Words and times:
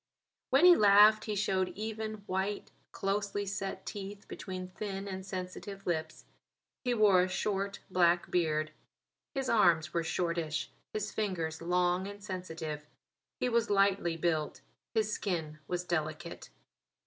When 0.49 0.65
he 0.65 0.75
laughed 0.75 1.25
he 1.25 1.35
showed 1.35 1.69
even, 1.75 2.23
white, 2.25 2.71
closely 2.91 3.45
set 3.45 3.85
teeth 3.85 4.27
between 4.27 4.69
thin 4.69 5.07
and 5.07 5.23
sensitive 5.23 5.85
lips. 5.85 6.25
He 6.83 6.95
wore 6.95 7.21
a 7.21 7.27
short, 7.27 7.81
black 7.87 8.31
beard. 8.31 8.71
His 9.35 9.47
arms 9.47 9.93
were 9.93 10.03
shortish; 10.03 10.71
his 10.91 11.11
fingers 11.11 11.61
long 11.61 12.07
and 12.07 12.23
sensitive. 12.23 12.87
He 13.39 13.47
was 13.47 13.69
lightly 13.69 14.17
built; 14.17 14.61
his 14.95 15.13
skin 15.13 15.59
was 15.67 15.83
delicate. 15.83 16.49